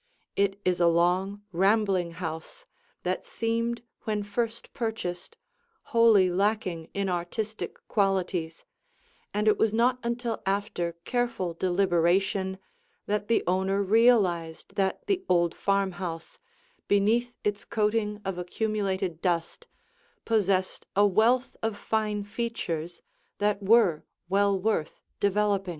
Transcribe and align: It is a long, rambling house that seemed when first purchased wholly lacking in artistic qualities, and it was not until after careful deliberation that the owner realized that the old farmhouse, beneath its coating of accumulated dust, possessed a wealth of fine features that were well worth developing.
It 0.35 0.59
is 0.65 0.79
a 0.79 0.87
long, 0.87 1.43
rambling 1.51 2.13
house 2.13 2.65
that 3.03 3.23
seemed 3.23 3.83
when 4.05 4.23
first 4.23 4.73
purchased 4.73 5.37
wholly 5.93 6.27
lacking 6.31 6.89
in 6.95 7.07
artistic 7.07 7.77
qualities, 7.87 8.65
and 9.31 9.47
it 9.47 9.59
was 9.59 9.75
not 9.75 9.99
until 10.01 10.41
after 10.43 10.93
careful 11.05 11.53
deliberation 11.53 12.57
that 13.05 13.27
the 13.27 13.43
owner 13.45 13.83
realized 13.83 14.73
that 14.75 15.05
the 15.05 15.23
old 15.29 15.53
farmhouse, 15.53 16.39
beneath 16.87 17.31
its 17.43 17.63
coating 17.63 18.21
of 18.25 18.39
accumulated 18.39 19.21
dust, 19.21 19.67
possessed 20.25 20.87
a 20.95 21.05
wealth 21.05 21.55
of 21.61 21.77
fine 21.77 22.23
features 22.23 23.03
that 23.37 23.61
were 23.61 24.03
well 24.27 24.57
worth 24.59 24.99
developing. 25.19 25.69